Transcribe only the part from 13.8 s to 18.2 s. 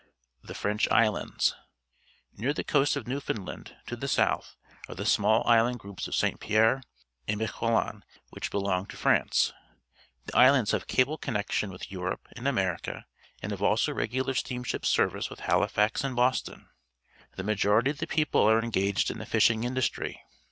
regular steamship service with HaUfax and Boston. The majority of the